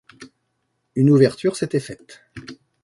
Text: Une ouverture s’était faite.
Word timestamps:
Une 0.95 1.11
ouverture 1.11 1.55
s’était 1.55 1.79
faite. 1.79 2.23